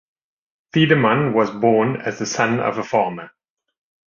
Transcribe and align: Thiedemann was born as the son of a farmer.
Thiedemann 0.73 1.35
was 1.35 1.51
born 1.51 1.97
as 1.97 2.17
the 2.17 2.25
son 2.25 2.59
of 2.59 2.79
a 2.79 2.83
farmer. 2.83 3.29